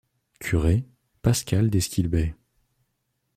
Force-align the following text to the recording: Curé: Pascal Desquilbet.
Curé: 0.39 0.87
Pascal 1.21 1.69
Desquilbet. 1.69 2.33